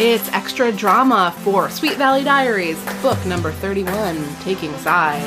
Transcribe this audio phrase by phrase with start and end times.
[0.00, 5.24] It's extra drama for Sweet Valley Diaries, book number 31, Taking Sides.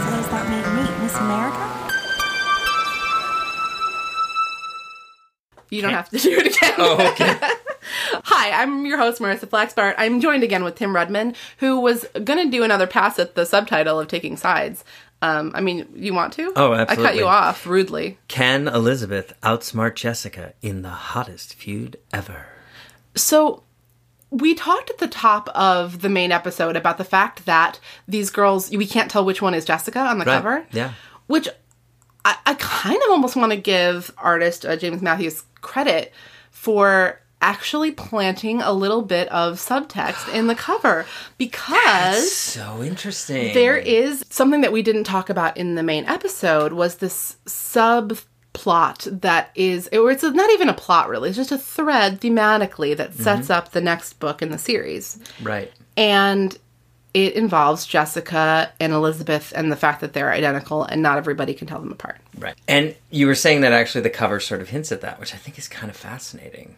[0.00, 0.82] So what does that make me?
[1.04, 1.64] Miss America?
[5.70, 6.74] You don't have to do it again.
[6.78, 7.38] Oh, okay.
[8.42, 9.94] Hi, I'm your host, Marissa Flaxbart.
[9.98, 13.44] I'm joined again with Tim Rudman, who was going to do another pass at the
[13.44, 14.82] subtitle of Taking Sides.
[15.20, 16.50] Um, I mean, you want to?
[16.56, 17.04] Oh, absolutely.
[17.04, 18.16] I cut you off rudely.
[18.28, 22.46] Can Elizabeth outsmart Jessica in the hottest feud ever?
[23.14, 23.62] So,
[24.30, 28.70] we talked at the top of the main episode about the fact that these girls,
[28.70, 30.66] we can't tell which one is Jessica on the Right, cover.
[30.72, 30.94] yeah.
[31.26, 31.46] Which
[32.24, 36.14] I, I kind of almost want to give artist uh, James Matthews credit
[36.50, 41.06] for actually planting a little bit of subtext in the cover
[41.38, 43.54] because So interesting.
[43.54, 49.20] there is something that we didn't talk about in the main episode was this subplot
[49.20, 53.12] that is or it's not even a plot really it's just a thread thematically that
[53.12, 53.22] mm-hmm.
[53.22, 55.72] sets up the next book in the series right.
[55.96, 56.58] and
[57.12, 61.66] it involves Jessica and Elizabeth and the fact that they're identical and not everybody can
[61.66, 62.18] tell them apart.
[62.38, 62.54] Right.
[62.68, 65.36] And you were saying that actually the cover sort of hints at that, which I
[65.36, 66.76] think is kind of fascinating.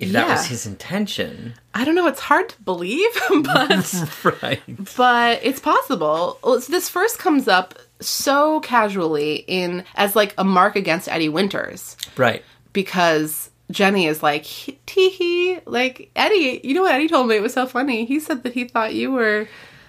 [0.00, 1.54] If that was his intention.
[1.72, 3.10] I don't know, it's hard to believe,
[3.44, 3.94] but
[4.42, 4.60] Right.
[4.96, 6.38] but it's possible.
[6.68, 12.42] This first comes up so casually in as like a mark against Eddie Winters Right.
[12.72, 14.44] because Jenny is like
[14.86, 16.60] tee hee like Eddie.
[16.64, 17.36] You know what Eddie told me?
[17.36, 18.04] It was so funny.
[18.04, 19.48] He said that he thought you were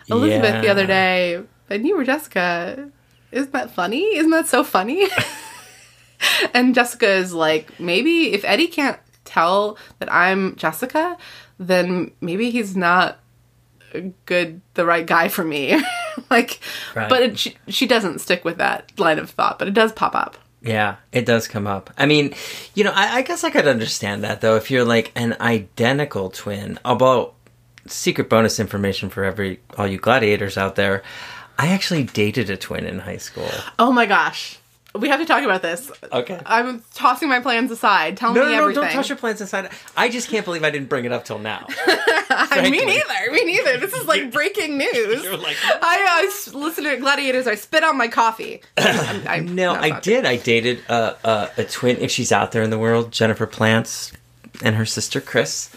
[0.10, 2.90] Elizabeth the other day, and you were Jessica.
[3.32, 4.16] Isn't that funny?
[4.16, 5.08] Isn't that so funny?
[6.54, 8.98] and Jessica is like, maybe if Eddie can't
[9.36, 11.18] tell that I'm Jessica,
[11.60, 13.20] then maybe he's not
[13.94, 15.82] a good, the right guy for me.
[16.30, 16.60] like,
[16.96, 17.10] Right.
[17.10, 20.16] but it, she, she doesn't stick with that line of thought, but it does pop
[20.16, 20.38] up.
[20.62, 21.92] Yeah, it does come up.
[21.98, 22.34] I mean,
[22.74, 26.30] you know, I, I guess I could understand that though if you're like an identical
[26.32, 26.80] twin.
[26.84, 27.34] Although,
[27.88, 31.04] secret bonus information for every all you gladiators out there,
[31.60, 33.50] I actually dated a twin in high school.
[33.78, 34.58] Oh my gosh.
[35.00, 35.92] We have to talk about this.
[36.12, 36.40] Okay.
[36.46, 38.18] I'm tossing my plans aside.
[38.18, 38.84] Tell No, me no, no, everything.
[38.84, 39.70] don't toss your plans aside.
[39.98, 41.68] I just can't believe I didn't bring it up till now.
[41.88, 43.32] me neither.
[43.32, 43.78] Me neither.
[43.78, 45.24] This is like breaking news.
[45.24, 47.48] You're like, I, I, I s- listen to Gladiators.
[47.48, 48.62] I spit on my coffee.
[48.78, 50.26] I'm, I'm, No, I did.
[50.26, 54.12] I dated uh, uh, a twin, if she's out there in the world, Jennifer Plants
[54.64, 55.70] and her sister Chris.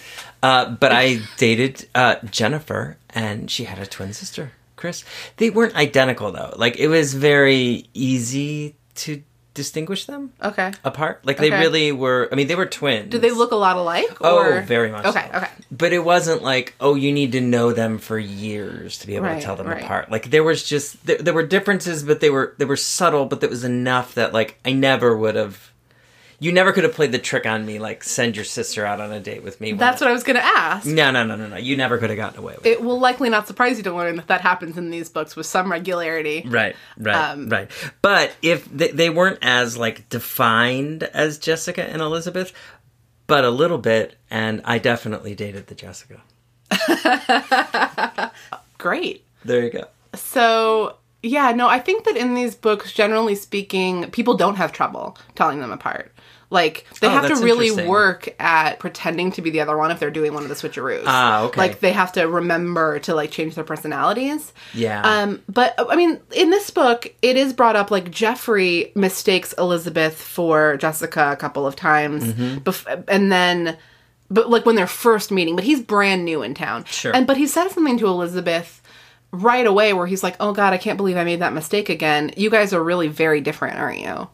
[0.43, 5.05] Uh, but I dated uh, Jennifer, and she had a twin sister, Chris.
[5.39, 6.55] They weren't identical though.
[6.56, 9.22] Like it was very easy to
[9.54, 10.72] distinguish them Okay.
[10.84, 11.26] apart.
[11.26, 12.28] Like they really were.
[12.31, 13.10] I mean, they were twins.
[13.10, 14.06] Do they look a lot alike?
[14.20, 15.04] Oh, very much.
[15.04, 15.28] Okay.
[15.32, 15.38] so.
[15.38, 15.48] Okay.
[15.72, 19.26] But it wasn't like, oh, you need to know them for years to be able
[19.26, 19.82] Right, to tell them right.
[19.82, 20.10] apart.
[20.12, 23.41] Like there was just there, there were differences, but they were they were subtle, but
[23.41, 25.72] that was enough that like I never would have.
[26.41, 29.10] You never could have played the trick on me, like send your sister out on
[29.10, 29.72] a date with me.
[29.72, 30.87] That's what I was going to ask.
[30.87, 31.56] No, no, no, no, no.
[31.56, 32.71] You never could have gotten away with it.
[32.71, 35.47] It will likely not surprise you to learn that that happens in these books with
[35.47, 36.44] some regularity.
[36.47, 37.69] Right, right, Um, right.
[38.03, 42.53] But if they, they weren't as like defined as Jessica and Elizabeth,
[43.26, 46.20] but a little bit, and I definitely dated the Jessica.
[48.78, 49.25] Great.
[49.44, 49.84] There you go.
[50.15, 55.17] So, yeah, no, I think that in these books, generally speaking, people don't have trouble
[55.34, 56.12] telling them apart.
[56.51, 60.01] Like, they Oh, have to really work at pretending to be the other one if
[60.01, 61.03] they're doing one of the switcheroos.
[61.05, 61.61] Ah, okay.
[61.61, 64.51] Like, they have to remember to, like, change their personalities.
[64.73, 65.03] Yeah.
[65.03, 70.19] Um, but, I mean, in this book, it is brought up, like, Jeffrey mistakes Elizabeth
[70.19, 72.25] for Jessica a couple of times.
[72.25, 72.59] Mm-hmm.
[72.61, 73.77] Bef- and then,
[74.31, 76.85] but, like, when they're first meeting, but he's brand new in town.
[76.85, 77.15] Sure.
[77.15, 78.78] And, but he says something to Elizabeth
[79.33, 82.33] right away where he's like, "Oh God, I can't believe I made that mistake again.
[82.37, 84.28] You guys are really very different, aren't you?"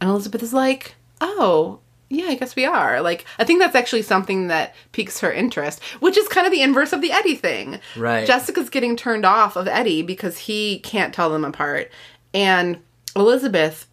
[0.00, 3.02] And Elizabeth is like, "Oh." Yeah, I guess we are.
[3.02, 6.62] Like, I think that's actually something that piques her interest, which is kind of the
[6.62, 7.80] inverse of the Eddie thing.
[7.98, 8.26] Right.
[8.26, 11.92] Jessica's getting turned off of Eddie because he can't tell them apart.
[12.32, 12.78] And
[13.14, 13.86] Elizabeth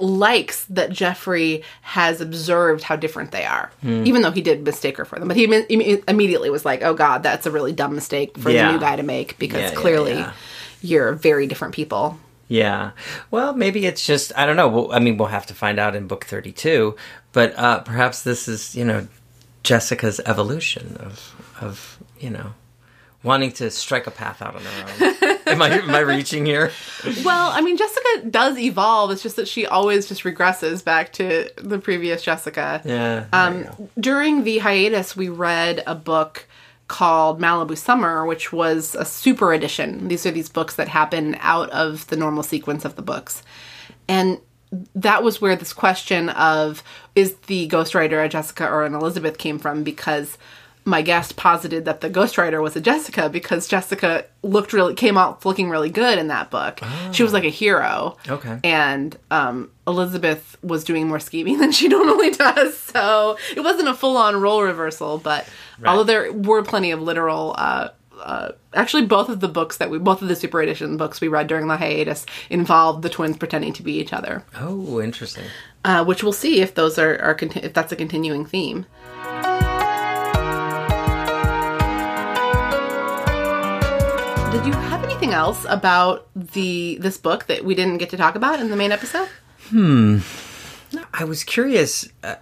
[0.00, 4.06] likes that Jeffrey has observed how different they are, Hmm.
[4.06, 5.28] even though he did mistake her for them.
[5.28, 8.66] But he imme- immediately was like, "Oh God, that's a really dumb mistake for Yeah.
[8.68, 10.32] the new guy to make because Yeah, clearly yeah.
[10.80, 12.18] you're very different people."
[12.48, 12.92] Yeah.
[13.30, 14.68] Well, maybe it's just I don't know.
[14.68, 16.94] Well, I mean, we'll have to find out in book 32,
[17.32, 19.08] but uh perhaps this is, you know,
[19.62, 22.54] Jessica's evolution of of, you know,
[23.22, 25.14] wanting to strike a path out on her own.
[25.52, 26.72] am I am I reaching here?
[27.24, 29.10] Well, I mean, Jessica does evolve.
[29.10, 32.82] It's just that she always just regresses back to the previous Jessica.
[32.84, 33.26] Yeah.
[33.32, 33.66] Um,
[33.98, 36.46] during the hiatus, we read a book
[36.88, 40.08] called Malibu Summer, which was a super edition.
[40.08, 43.42] These are these books that happen out of the normal sequence of the books.
[44.08, 44.40] And
[44.94, 46.82] that was where this question of
[47.14, 50.38] is the ghostwriter a Jessica or an Elizabeth came from because
[50.86, 55.44] my guest posited that the ghostwriter was a Jessica because Jessica looked really came out
[55.44, 56.80] looking really good in that book.
[57.10, 58.16] She was like a hero.
[58.28, 58.60] Okay.
[58.62, 63.94] And um, Elizabeth was doing more scheming than she normally does, so it wasn't a
[63.94, 65.18] full on role reversal.
[65.18, 65.46] But
[65.84, 67.54] although there were plenty of literal.
[67.58, 67.88] Uh,
[68.22, 71.28] uh, actually, both of the books that we, both of the super edition books we
[71.28, 75.44] read during the hiatus involved the twins pretending to be each other, Oh, interesting.
[75.84, 78.86] uh, which we'll see if those are, are if that's a continuing theme.
[84.56, 88.36] Did you have anything else about the this book that we didn't get to talk
[88.36, 89.28] about in the main episode?
[89.68, 90.20] Hmm.
[91.12, 92.36] I was curious uh,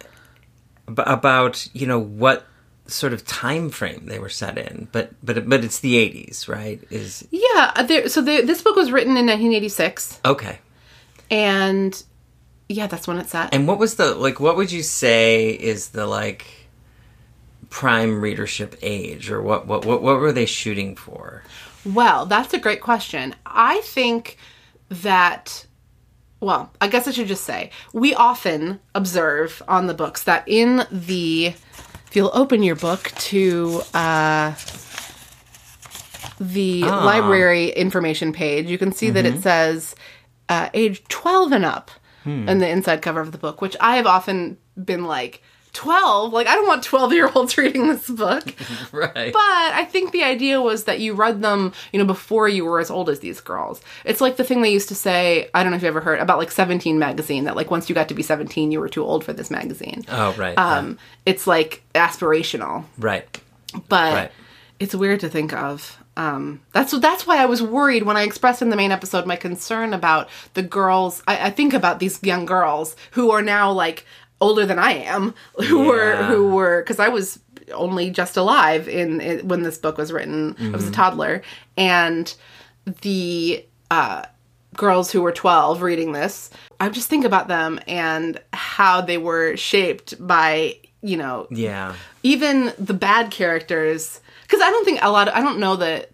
[0.86, 2.46] about you know what
[2.86, 6.80] sort of time frame they were set in, but but but it's the eighties, right?
[6.88, 10.60] Is Yeah, uh, there, so there, this book was written in 1986, okay.
[11.32, 12.00] and
[12.68, 13.52] yeah, that's when it's set.
[13.52, 14.38] And what was the like?
[14.38, 16.46] What would you say is the like
[17.70, 21.42] prime readership age, or what what what, what were they shooting for?
[21.84, 23.34] Well, that's a great question.
[23.44, 24.38] I think
[24.88, 25.66] that,
[26.40, 30.86] well, I guess I should just say, we often observe on the books that in
[30.90, 34.54] the, if you'll open your book to uh,
[36.40, 37.04] the Ah.
[37.04, 39.94] library information page, you can see that it says
[40.48, 41.90] uh, age 12 and up
[42.26, 45.42] in the inside cover of the book, which I have often been like,
[45.74, 46.32] 12?
[46.32, 48.54] Like, I don't want 12 year olds reading this book.
[48.92, 49.32] Right.
[49.32, 52.78] But I think the idea was that you read them, you know, before you were
[52.80, 53.80] as old as these girls.
[54.04, 56.20] It's like the thing they used to say, I don't know if you ever heard
[56.20, 59.02] about like 17 magazine, that like once you got to be 17, you were too
[59.04, 60.04] old for this magazine.
[60.08, 60.56] oh, right.
[60.56, 63.26] Um, it's like aspirational, right.
[63.88, 64.30] but Right.
[64.78, 65.98] it's weird to think of.
[66.16, 69.34] Um, that's that's why I was worried when I expressed in the main episode my
[69.34, 71.22] concern about the girls.
[71.26, 74.06] I, I think about these young girls who are now like
[74.44, 75.34] older than I am,
[75.68, 77.38] who were who were because I was
[77.72, 80.54] only just alive in, in when this book was written.
[80.60, 81.42] I was a toddler,
[81.76, 82.32] and
[83.02, 84.22] the uh,
[84.76, 86.50] girls who were 12 reading this,
[86.80, 91.94] I just think about them and how they were shaped by, you know, Yeah.
[92.22, 94.20] even the bad characters.
[94.42, 96.10] Because I don't think a lot of, I don't know that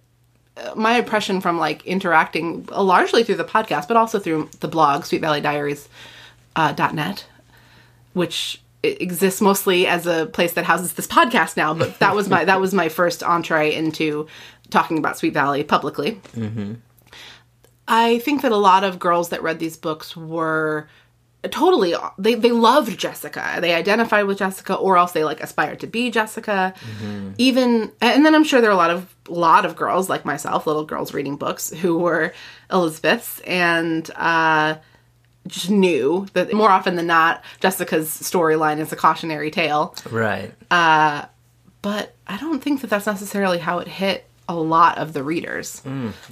[0.56, 5.04] uh, my impression from like interacting largely through the podcast, but also through the blog,
[5.04, 5.88] Sweet Valley Diaries
[6.54, 7.24] uh, dot .net,
[8.12, 11.74] which exists mostly as a place that houses this podcast now.
[11.74, 14.26] But that was my that was my first entree into
[14.70, 16.20] talking about Sweet Valley publicly.
[17.88, 20.88] I think that a lot of girls that read these books were
[21.50, 23.58] totally they, they loved Jessica.
[23.60, 26.72] They identified with Jessica or else they like aspired to be Jessica.
[27.38, 30.66] Even and then I'm sure there are a lot of lot of girls like myself,
[30.66, 32.32] little girls reading books who were
[32.70, 34.76] Elizabeths and uh
[35.46, 40.52] just knew that more often than not Jessica's storyline is a cautionary tale Right.
[41.82, 45.80] but I don't think that that's necessarily how it hit a lot of the readers.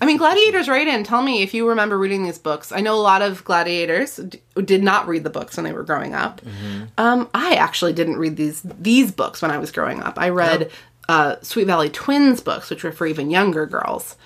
[0.01, 1.05] I mean, gladiators, write in.
[1.05, 2.73] Tell me if you remember reading these books.
[2.73, 5.85] I know a lot of gladiators d- did not read the books when they were
[5.85, 6.43] growing up.
[6.99, 10.19] Um, I actually didn't read these these books when I was growing up.
[10.19, 10.71] I read
[11.09, 14.17] uh, Sweet Valley Twins books, which were for even younger girls.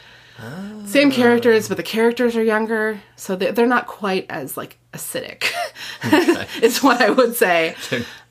[0.87, 5.44] Same characters, but the characters are younger, so they're, they're not quite as like acidic.
[6.62, 7.77] is what I would say.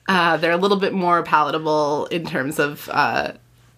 [0.08, 3.32] Uh, they're a little bit more palatable in terms of uh,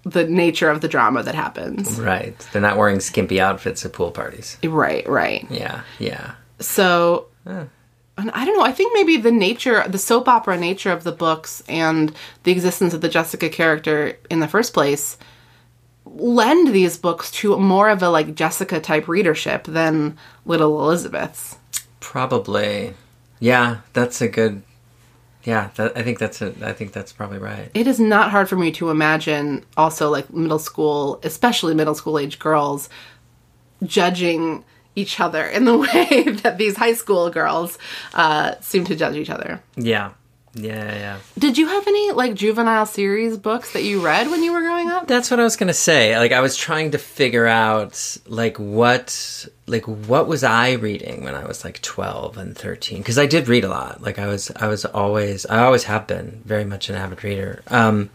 [0.03, 1.99] the nature of the drama that happens.
[1.99, 2.37] Right.
[2.51, 4.57] They're not wearing skimpy outfits at pool parties.
[4.63, 5.45] Right, right.
[5.49, 5.81] Yeah.
[5.99, 6.33] Yeah.
[6.59, 7.69] So, and
[8.17, 8.63] I don't know.
[8.63, 12.93] I think maybe the nature, the soap opera nature of the books and the existence
[12.93, 15.17] of the Jessica character in the first place
[16.15, 21.57] lend these books to more of a like Jessica type readership than Little Elizabeth's.
[21.99, 22.93] Probably.
[23.39, 23.77] Yeah.
[23.93, 24.61] That's a good.
[25.43, 25.71] Yeah.
[25.75, 26.53] That, I think that's a.
[26.61, 27.69] I think that's probably right.
[27.73, 32.17] it is not hard for me to imagine also like middle school especially middle school
[32.19, 32.89] age girls
[33.83, 34.63] judging
[34.95, 37.77] each other in the way that these high school girls
[38.13, 40.11] uh, seem to judge each other Yeah.
[40.55, 40.93] Yeah.
[40.93, 41.19] Yeah.
[41.37, 44.87] did you have any like juvenile series books that you read when you were growing
[44.89, 46.17] up That's what I was gonna say.
[46.17, 51.33] Like I was trying to figure out like what like what was I reading when
[51.33, 52.99] I was like twelve and thirteen?
[52.99, 54.01] Because I did read a lot.
[54.01, 57.63] Like I was I was always I always have been very much an avid reader.
[57.67, 58.11] Um,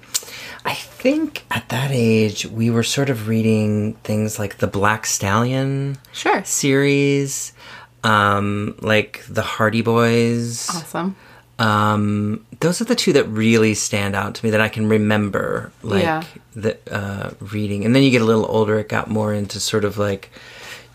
[0.64, 5.98] I think at that age we were sort of reading things like the Black Stallion
[6.12, 7.52] sure series,
[8.04, 10.68] um, like the Hardy Boys.
[10.70, 11.16] awesome
[11.58, 15.72] Um, those are the two that really stand out to me that I can remember,
[15.82, 16.22] like Yeah.
[16.54, 17.84] the uh, reading.
[17.84, 20.30] And then you get a little older; it got more into sort of like,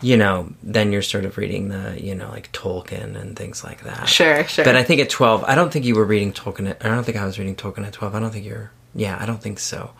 [0.00, 3.82] you know, then you're sort of reading the, you know, like Tolkien and things like
[3.84, 4.08] that.
[4.08, 4.64] Sure, sure.
[4.64, 6.70] But I think at twelve, I don't think you were reading Tolkien.
[6.70, 8.14] At, I don't think I was reading Tolkien at twelve.
[8.14, 8.70] I don't think you're.
[8.94, 9.90] Yeah, I don't think so.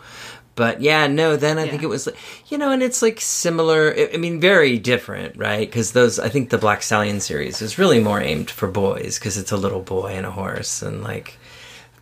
[0.55, 1.35] But yeah, no.
[1.35, 2.07] Then I think it was,
[2.47, 3.93] you know, and it's like similar.
[4.13, 5.67] I mean, very different, right?
[5.67, 9.37] Because those, I think the Black Stallion series is really more aimed for boys because
[9.37, 11.37] it's a little boy and a horse and like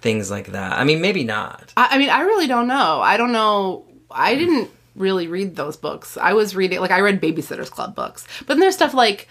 [0.01, 0.77] things like that.
[0.77, 1.73] I mean, maybe not.
[1.75, 3.01] I, I mean, I really don't know.
[3.01, 3.85] I don't know.
[4.11, 6.17] I didn't really read those books.
[6.17, 9.27] I was reading like I read Babysitters Club books, but then there's stuff like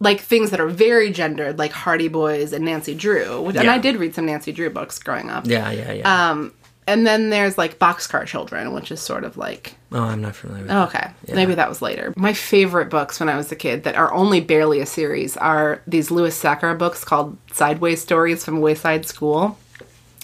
[0.00, 3.42] like things that are very gendered, like Hardy Boys and Nancy Drew.
[3.42, 5.46] Which, And I did read some Nancy Drew books growing up.
[5.46, 6.30] Yeah, yeah, yeah.
[6.30, 6.52] Um,
[6.86, 10.62] and then there's like Boxcar Children, which is sort of like oh, I'm not familiar
[10.62, 10.70] with.
[10.72, 11.08] Oh, Okay.
[11.32, 12.12] Maybe that was later.
[12.16, 15.82] My favorite books when I was a kid that are only barely a series are
[15.86, 19.58] these Louis Sachar books called Sideways Stories from Wayside School.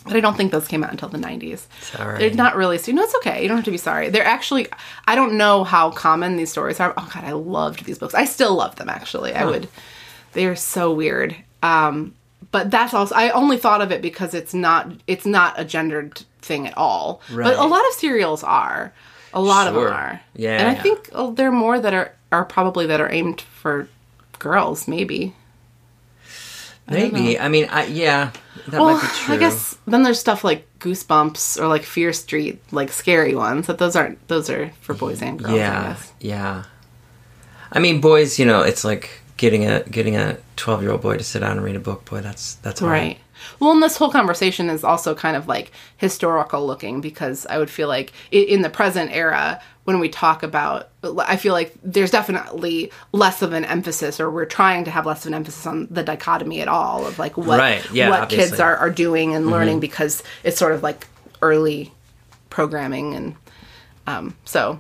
[0.05, 1.67] But I don't think those came out until the 90s.
[1.81, 2.19] Sorry.
[2.19, 3.41] They're not really, So, no, it's okay.
[3.41, 4.09] You don't have to be sorry.
[4.09, 4.67] They're actually,
[5.07, 6.93] I don't know how common these stories are.
[6.97, 8.13] Oh, God, I loved these books.
[8.13, 9.33] I still love them, actually.
[9.33, 9.69] I would,
[10.33, 11.37] they're so weird.
[11.63, 12.17] Um,
[12.51, 16.23] but that's also, I only thought of it because it's not, it's not a gendered
[16.43, 17.23] thing at all.
[17.35, 18.93] But a lot of serials are.
[19.33, 20.21] A lot of them are.
[20.37, 23.41] Yeah, And I think oh, there are more that are, are probably that are aimed
[23.41, 23.89] for
[24.39, 25.35] girls, maybe.
[26.89, 27.39] Maybe.
[27.39, 28.33] I, mean, I yeah,
[28.69, 29.35] that Well, might be true.
[29.35, 33.67] I guess then there's stuff like Goosebumps or like Fear Street, like scary ones.
[33.69, 35.53] That those aren't those are for boys and girls.
[35.53, 36.13] I yeah, guess.
[36.21, 36.65] yeah.
[37.71, 41.17] I mean, boys, you know, it's like getting a getting a twelve year old boy
[41.17, 42.05] to sit down and read a book.
[42.05, 42.93] Boy, that's that's hard.
[42.93, 43.19] Right.
[43.61, 47.71] Well, and this whole conversation is also kind of like historical looking because I would
[47.71, 52.93] feel like in the present era, when we talk about, I feel like there's definitely
[53.13, 56.03] less of an emphasis, or we're trying to have less of an emphasis on the
[56.05, 58.49] dichotomy at all of like what Right, yeah, what obviously.
[58.51, 61.09] kids are, are doing and learning because it's sort of like
[61.41, 61.93] early
[62.51, 63.35] programming and
[64.07, 64.79] um, so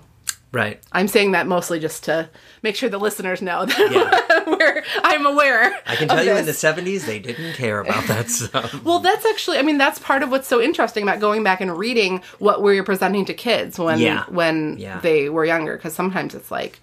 [0.52, 0.78] Right.
[0.92, 2.28] I'm saying that mostly just to
[2.62, 3.76] make sure the listeners know that
[4.75, 5.75] we're, I'm aware.
[5.87, 8.83] I can tell you in the seventies they didn't care about that stuff.
[8.85, 11.76] Well, that's actually, I mean, that's part of what's so interesting about going back and
[11.76, 14.25] reading what we were presenting to kids when Yeah.
[14.28, 15.00] when Yeah.
[15.00, 15.76] they were younger.
[15.76, 16.81] Because sometimes it's like,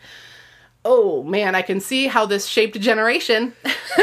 [0.86, 3.54] oh man, I can see how this shaped a generation.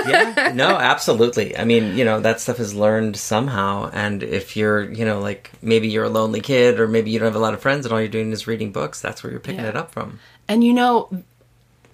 [0.06, 1.56] yeah, no, absolutely.
[1.56, 3.90] I mean, you know, that stuff is learned somehow.
[3.92, 7.26] And if you're, you know, like maybe you're a lonely kid or maybe you don't
[7.26, 9.40] have a lot of friends and all you're doing is reading books, that's where you're
[9.40, 9.70] picking Yeah.
[9.70, 10.18] it up from.
[10.48, 11.08] and you know,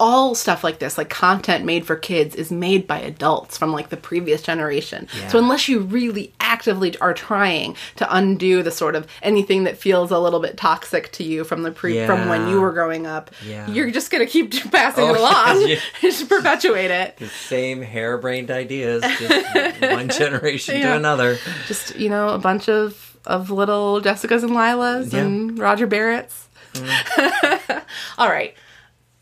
[0.04, 3.88] all stuff like this, like content made for kids, is made by adults from like
[3.90, 5.06] the previous generation.
[5.16, 5.28] Yeah.
[5.28, 10.10] So unless you really actively are trying to undo the sort of anything that feels
[10.10, 13.30] a little bit toxic to you from the pre from when you were growing up,
[13.46, 13.68] Yeah.
[13.70, 15.78] you're just gonna keep passing Oh, it along, yeah.
[16.00, 17.16] just perpetuate it.
[17.18, 20.88] The same harebrained ideas, just one generation Yeah.
[20.90, 21.38] to another.
[21.68, 25.20] Just you know, a bunch of of little Jessicas and Lilas Yeah.
[25.20, 26.48] and Roger Barrett's.
[26.74, 27.82] Mm.
[28.18, 28.54] All right.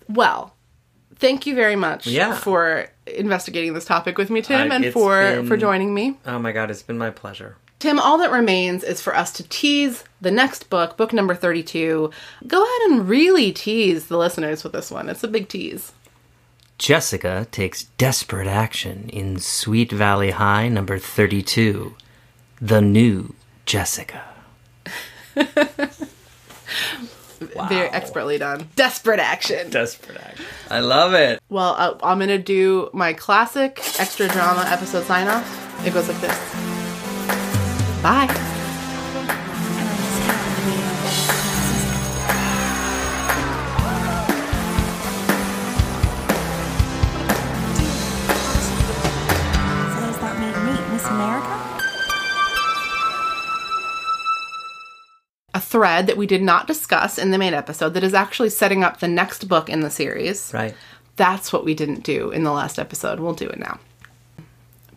[0.08, 0.54] Well,
[1.20, 2.34] thank you very much Yeah.
[2.34, 6.16] for investigating this topic with me, Tim, and for been- for joining me.
[6.26, 7.56] Oh my god, it's been my pleasure.
[7.78, 12.10] Tim, all that remains is for us to tease the next book, book number 32.
[12.46, 15.08] Go ahead and really tease the listeners with this one.
[15.08, 15.92] It's a big tease.
[16.78, 21.94] Jessica takes desperate action in Sweet Valley High number 32.
[22.60, 23.34] The new
[23.66, 24.24] Jessica.
[27.40, 28.68] Very expertly done.
[28.76, 29.70] Desperate action.
[29.70, 30.44] Desperate action.
[30.70, 31.40] I love it.
[31.48, 35.86] Well, uh, I'm going to do my classic extra drama episode sign off.
[35.86, 36.36] It goes like this
[38.02, 38.46] Bye.
[55.70, 58.98] Thread that we did not discuss in the main episode that is actually setting up
[59.00, 60.52] the next book in the series.
[60.52, 60.74] Right.
[61.16, 63.20] That's what we didn't do in the last episode.
[63.20, 63.78] We'll do it now.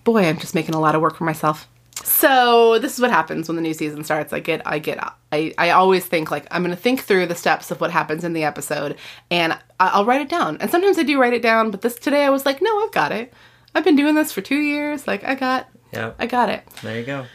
[0.03, 1.67] Boy, I'm just making a lot of work for myself.
[2.03, 4.33] So this is what happens when the new season starts.
[4.33, 4.97] I get, I get,
[5.31, 8.23] I, I always think like I'm going to think through the steps of what happens
[8.23, 8.97] in the episode,
[9.31, 10.57] and I- I'll write it down.
[10.59, 12.91] And sometimes I do write it down, but this today I was like, no, I've
[12.91, 13.31] got it.
[13.75, 15.07] I've been doing this for two years.
[15.07, 16.13] Like I got, Yeah.
[16.19, 16.65] I got it.
[16.81, 17.25] There you go.